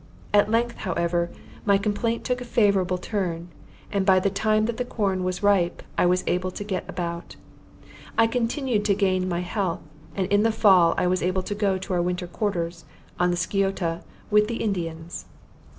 [0.33, 1.29] At length, however,
[1.63, 3.49] my complaint took a favorable turn,
[3.91, 7.35] and by the time that the corn was ripe I was able to get about.
[8.17, 9.81] I continued to gain my health,
[10.15, 12.83] and in the fall was able to go to our winter quarters,
[13.19, 14.01] on the Sciota,
[14.31, 15.25] with the Indians.